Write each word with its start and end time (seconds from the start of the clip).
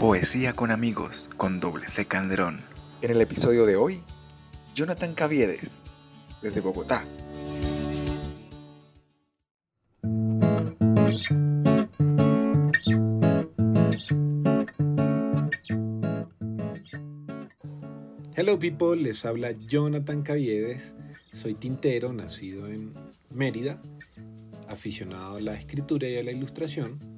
Poesía 0.00 0.52
con 0.52 0.70
amigos 0.70 1.30
con 1.38 1.58
doble 1.58 1.88
C 1.88 2.04
Calderón. 2.04 2.60
En 3.00 3.12
el 3.12 3.20
episodio 3.22 3.64
de 3.64 3.76
hoy, 3.76 4.02
Jonathan 4.74 5.14
Caviedes, 5.14 5.78
desde 6.42 6.60
Bogotá. 6.60 7.02
Hello 18.34 18.58
people, 18.58 18.96
les 18.96 19.24
habla 19.24 19.52
Jonathan 19.52 20.22
Caviedes. 20.22 20.94
Soy 21.32 21.54
tintero, 21.54 22.12
nacido 22.12 22.66
en 22.68 22.92
Mérida, 23.30 23.80
aficionado 24.68 25.36
a 25.36 25.40
la 25.40 25.54
escritura 25.54 26.06
y 26.06 26.18
a 26.18 26.22
la 26.22 26.32
ilustración. 26.32 27.15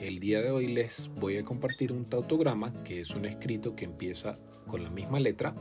El 0.00 0.18
día 0.18 0.40
de 0.40 0.50
hoy 0.50 0.66
les 0.66 1.10
voy 1.16 1.36
a 1.36 1.44
compartir 1.44 1.92
un 1.92 2.06
tautograma, 2.06 2.72
que 2.84 3.02
es 3.02 3.10
un 3.10 3.26
escrito 3.26 3.76
que 3.76 3.84
empieza 3.84 4.32
con 4.66 4.82
la 4.82 4.88
misma 4.88 5.20
letra. 5.20 5.54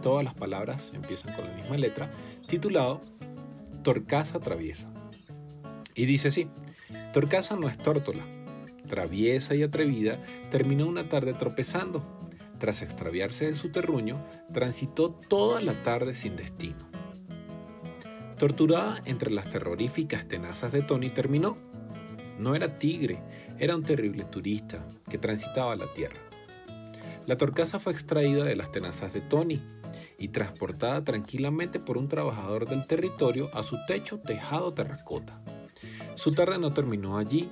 Todas 0.00 0.22
las 0.22 0.34
palabras 0.34 0.92
empiezan 0.94 1.34
con 1.34 1.46
la 1.46 1.54
misma 1.56 1.76
letra, 1.76 2.12
titulado 2.46 3.00
Torcaza 3.82 4.38
traviesa. 4.38 4.92
Y 5.96 6.06
dice 6.06 6.28
así, 6.28 6.46
Torcaza 7.12 7.56
no 7.56 7.68
es 7.68 7.76
tórtola. 7.76 8.24
Traviesa 8.86 9.56
y 9.56 9.64
atrevida, 9.64 10.22
terminó 10.52 10.86
una 10.86 11.08
tarde 11.08 11.34
tropezando 11.34 12.16
tras 12.60 12.80
extraviarse 12.80 13.46
de 13.46 13.54
su 13.54 13.72
terruño, 13.72 14.24
transitó 14.52 15.10
toda 15.10 15.60
la 15.60 15.82
tarde 15.82 16.14
sin 16.14 16.36
destino. 16.36 16.88
Torturada 18.38 19.02
entre 19.04 19.32
las 19.32 19.50
terroríficas 19.50 20.28
tenazas 20.28 20.70
de 20.70 20.82
Tony, 20.82 21.10
terminó. 21.10 21.58
No 22.38 22.56
era 22.56 22.76
tigre, 22.76 23.22
era 23.58 23.76
un 23.76 23.82
terrible 23.82 24.24
turista 24.24 24.86
que 25.08 25.18
transitaba 25.18 25.76
la 25.76 25.86
tierra. 25.94 26.18
La 27.26 27.36
torcaza 27.36 27.78
fue 27.78 27.92
extraída 27.92 28.44
de 28.44 28.56
las 28.56 28.70
tenazas 28.70 29.14
de 29.14 29.22
Tony 29.22 29.62
y 30.18 30.28
transportada 30.28 31.02
tranquilamente 31.04 31.80
por 31.80 31.96
un 31.96 32.08
trabajador 32.08 32.68
del 32.68 32.86
territorio 32.86 33.50
a 33.54 33.62
su 33.62 33.78
techo 33.86 34.18
tejado 34.20 34.74
terracota. 34.74 35.40
Su 36.16 36.32
tarde 36.34 36.58
no 36.58 36.72
terminó 36.72 37.16
allí. 37.18 37.50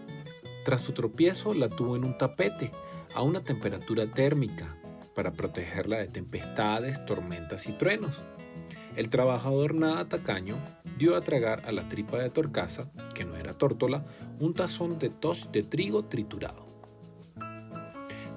Tras 0.64 0.82
su 0.82 0.92
tropiezo 0.92 1.54
la 1.54 1.68
tuvo 1.68 1.96
en 1.96 2.04
un 2.04 2.18
tapete 2.18 2.70
a 3.14 3.22
una 3.22 3.40
temperatura 3.40 4.06
térmica 4.06 4.76
para 5.14 5.32
protegerla 5.32 5.98
de 5.98 6.06
tempestades, 6.06 7.04
tormentas 7.04 7.66
y 7.66 7.72
truenos. 7.72 8.20
El 8.94 9.08
trabajador 9.08 9.74
nada 9.74 10.08
tacaño 10.08 10.56
dio 10.98 11.16
a 11.16 11.22
tragar 11.22 11.64
a 11.66 11.72
la 11.72 11.88
tripa 11.88 12.18
de 12.18 12.30
Torcaza, 12.30 12.90
que 13.14 13.24
no 13.24 13.36
era 13.36 13.41
tórtola, 13.52 14.04
un 14.40 14.54
tazón 14.54 14.98
de 14.98 15.10
tos 15.10 15.50
de 15.52 15.62
trigo 15.62 16.04
triturado. 16.06 16.66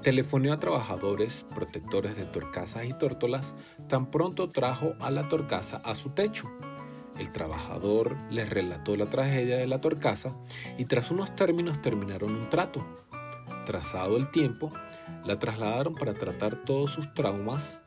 Telefoneó 0.02 0.54
a 0.54 0.60
trabajadores 0.60 1.46
protectores 1.56 2.16
de 2.16 2.26
torcazas 2.26 2.86
y 2.86 2.94
tórtolas, 2.94 3.56
tan 3.88 4.12
pronto 4.12 4.50
trajo 4.50 4.94
a 5.00 5.10
la 5.10 5.28
torcaza 5.28 5.78
a 5.78 5.96
su 5.96 6.12
techo. 6.12 6.52
El 7.18 7.32
trabajador 7.32 8.16
les 8.30 8.50
relató 8.50 8.96
la 8.96 9.10
tragedia 9.10 9.58
de 9.58 9.68
la 9.68 9.82
torcaza 9.82 10.36
y 10.78 10.86
tras 10.86 11.10
unos 11.10 11.34
términos 11.36 11.82
terminaron 11.82 12.36
un 12.36 12.50
trato. 12.50 12.86
Trazado 13.66 14.18
el 14.18 14.30
tiempo, 14.30 14.72
la 15.26 15.40
trasladaron 15.40 15.96
para 15.96 16.14
tratar 16.14 16.64
todos 16.64 16.92
sus 16.92 17.12
traumas. 17.14 17.80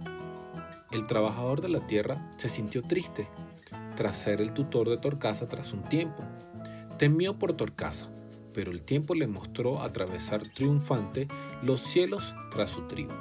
El 0.90 1.06
trabajador 1.06 1.60
de 1.60 1.68
la 1.68 1.86
tierra 1.86 2.28
se 2.36 2.48
sintió 2.48 2.82
triste 2.82 3.28
tras 3.98 4.16
ser 4.16 4.40
el 4.40 4.54
tutor 4.54 4.88
de 4.88 4.96
Torcasa 4.96 5.48
tras 5.48 5.72
un 5.72 5.82
tiempo. 5.82 6.22
Temió 6.98 7.38
por 7.38 7.52
Torcasa, 7.52 8.10
pero 8.52 8.72
el 8.72 8.82
tiempo 8.82 9.14
le 9.14 9.28
mostró 9.28 9.82
atravesar 9.82 10.42
triunfante 10.48 11.28
los 11.62 11.80
cielos 11.80 12.34
tras 12.50 12.72
su 12.72 12.82
tribu. 12.88 13.12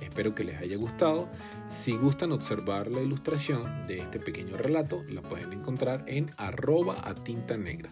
Espero 0.00 0.32
que 0.32 0.44
les 0.44 0.60
haya 0.60 0.76
gustado. 0.76 1.28
Si 1.66 1.96
gustan 1.96 2.30
observar 2.30 2.88
la 2.88 3.00
ilustración 3.00 3.86
de 3.88 3.98
este 3.98 4.20
pequeño 4.20 4.56
relato, 4.56 5.02
la 5.08 5.22
pueden 5.22 5.52
encontrar 5.52 6.04
en 6.06 6.30
arroba 6.36 7.02
a 7.02 7.14
tinta 7.14 7.56
negra. 7.56 7.90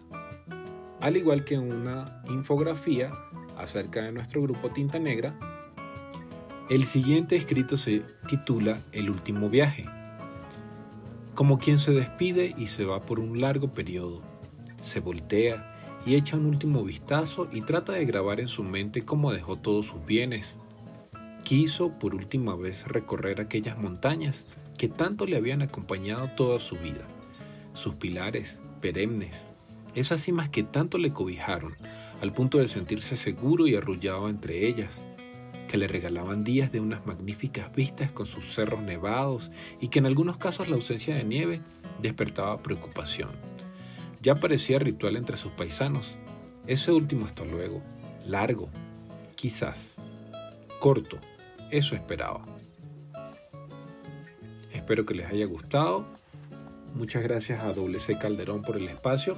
Al 1.00 1.16
igual 1.16 1.44
que 1.44 1.58
una 1.58 2.22
infografía 2.28 3.12
acerca 3.56 4.02
de 4.02 4.12
nuestro 4.12 4.40
grupo 4.42 4.70
Tinta 4.70 4.98
Negra, 4.98 5.38
el 6.70 6.84
siguiente 6.84 7.36
escrito 7.36 7.76
se 7.76 8.02
titula 8.28 8.78
El 8.92 9.10
último 9.10 9.48
viaje. 9.48 9.84
Como 11.34 11.58
quien 11.58 11.78
se 11.78 11.92
despide 11.92 12.54
y 12.56 12.68
se 12.68 12.84
va 12.84 13.02
por 13.02 13.20
un 13.20 13.40
largo 13.40 13.70
periodo, 13.70 14.22
se 14.86 15.00
voltea 15.00 15.72
y 16.06 16.14
echa 16.14 16.36
un 16.36 16.46
último 16.46 16.84
vistazo 16.84 17.48
y 17.52 17.62
trata 17.62 17.92
de 17.92 18.04
grabar 18.04 18.40
en 18.40 18.48
su 18.48 18.62
mente 18.62 19.02
cómo 19.02 19.32
dejó 19.32 19.56
todos 19.56 19.86
sus 19.86 20.04
bienes. 20.06 20.54
Quiso 21.42 21.98
por 21.98 22.14
última 22.14 22.54
vez 22.54 22.86
recorrer 22.86 23.40
aquellas 23.40 23.76
montañas 23.76 24.52
que 24.78 24.88
tanto 24.88 25.26
le 25.26 25.36
habían 25.36 25.62
acompañado 25.62 26.30
toda 26.36 26.60
su 26.60 26.76
vida, 26.76 27.06
sus 27.74 27.96
pilares 27.96 28.60
perennes, 28.80 29.46
esas 29.94 30.22
cimas 30.22 30.48
que 30.48 30.62
tanto 30.62 30.98
le 30.98 31.10
cobijaron, 31.10 31.74
al 32.20 32.32
punto 32.32 32.58
de 32.58 32.68
sentirse 32.68 33.16
seguro 33.16 33.66
y 33.66 33.74
arrullado 33.74 34.28
entre 34.28 34.66
ellas, 34.66 35.04
que 35.66 35.76
le 35.76 35.88
regalaban 35.88 36.44
días 36.44 36.70
de 36.70 36.80
unas 36.80 37.04
magníficas 37.06 37.74
vistas 37.74 38.12
con 38.12 38.26
sus 38.26 38.54
cerros 38.54 38.82
nevados 38.82 39.50
y 39.80 39.88
que 39.88 39.98
en 39.98 40.06
algunos 40.06 40.36
casos 40.36 40.68
la 40.68 40.76
ausencia 40.76 41.16
de 41.16 41.24
nieve 41.24 41.60
despertaba 42.00 42.62
preocupación. 42.62 43.55
Ya 44.22 44.34
parecía 44.34 44.78
ritual 44.78 45.16
entre 45.16 45.36
sus 45.36 45.52
paisanos. 45.52 46.18
Ese 46.66 46.92
último 46.92 47.26
hasta 47.26 47.44
luego, 47.44 47.82
largo, 48.24 48.70
quizás, 49.34 49.94
corto, 50.80 51.18
eso 51.70 51.94
esperaba. 51.94 52.44
Espero 54.72 55.06
que 55.06 55.14
les 55.14 55.26
haya 55.26 55.46
gustado. 55.46 56.06
Muchas 56.94 57.22
gracias 57.22 57.60
a 57.60 57.72
WC 57.72 58.18
Calderón 58.18 58.62
por 58.62 58.76
el 58.76 58.88
espacio 58.88 59.34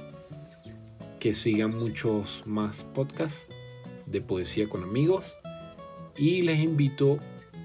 que 1.19 1.33
sigan 1.33 1.77
muchos 1.77 2.43
más 2.45 2.85
podcasts 2.85 3.45
de 4.05 4.21
poesía 4.21 4.69
con 4.69 4.83
amigos 4.83 5.35
y 6.17 6.43
les 6.43 6.59
invito 6.59 7.19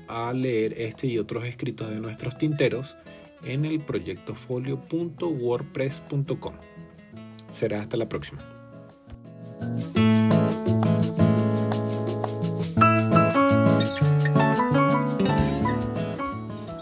a 0.08 0.32
leer 0.32 0.80
este 0.80 1.06
y 1.06 1.18
otros 1.18 1.44
escritos 1.44 1.88
de 1.88 1.94
nuestros 1.96 2.36
tinteros 2.36 2.96
en 3.44 3.64
el 3.64 3.78
proyecto 3.80 4.34
folio.wordpress.com. 4.34 6.54
Será 7.54 7.80
hasta 7.80 7.96
la 7.96 8.08
próxima. 8.08 8.42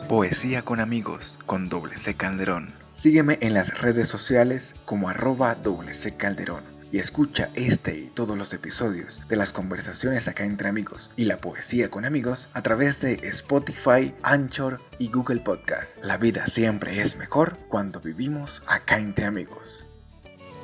Poesía 0.08 0.62
con 0.62 0.80
amigos 0.80 1.38
con 1.44 1.68
doble 1.68 1.98
C 1.98 2.14
Calderón. 2.14 2.72
Sígueme 2.90 3.38
en 3.42 3.52
las 3.52 3.80
redes 3.80 4.08
sociales 4.08 4.74
como 4.86 5.10
arroba 5.10 5.54
doble 5.54 5.92
C 5.92 6.16
Calderón 6.16 6.64
y 6.90 6.98
escucha 6.98 7.50
este 7.54 7.98
y 7.98 8.06
todos 8.08 8.38
los 8.38 8.52
episodios 8.54 9.20
de 9.28 9.36
las 9.36 9.52
conversaciones 9.52 10.26
acá 10.28 10.44
entre 10.44 10.68
amigos 10.68 11.10
y 11.16 11.26
la 11.26 11.36
poesía 11.36 11.90
con 11.90 12.06
amigos 12.06 12.48
a 12.54 12.62
través 12.62 13.00
de 13.00 13.14
Spotify, 13.24 14.14
Anchor 14.22 14.80
y 14.98 15.10
Google 15.10 15.40
Podcast. 15.40 15.98
La 16.02 16.16
vida 16.16 16.46
siempre 16.46 17.00
es 17.00 17.16
mejor 17.16 17.58
cuando 17.68 18.00
vivimos 18.00 18.62
acá 18.66 18.98
entre 18.98 19.26
amigos. 19.26 19.86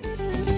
Música 0.04 0.57